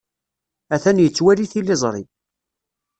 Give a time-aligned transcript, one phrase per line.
[0.73, 2.03] Atan yettwali tiliẓri.